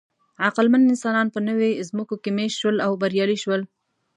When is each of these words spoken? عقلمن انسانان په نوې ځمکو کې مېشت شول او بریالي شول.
عقلمن 0.45 0.81
انسانان 0.91 1.27
په 1.35 1.39
نوې 1.47 1.71
ځمکو 1.89 2.15
کې 2.23 2.29
مېشت 2.37 2.57
شول 2.61 2.75
او 2.85 2.91
بریالي 3.01 3.37
شول. 3.43 3.61